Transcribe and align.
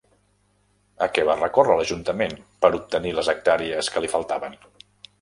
A 1.07 1.07
què 1.17 1.25
va 1.27 1.35
recórrer 1.41 1.77
l'ajuntament 1.81 2.35
per 2.65 2.75
obtenir 2.81 3.15
les 3.21 3.33
hectàrees 3.37 3.95
que 3.95 4.07
li 4.07 4.15
faltaven? 4.19 4.63